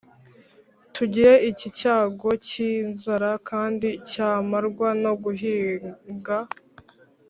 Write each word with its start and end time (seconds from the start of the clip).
Tugire 0.93 1.33
iki 1.51 1.67
cyago 1.77 2.29
cy'inzaraKandi 2.45 3.89
cyamarwa 4.09 4.89
no 5.03 5.13
guhinga! 5.23 6.37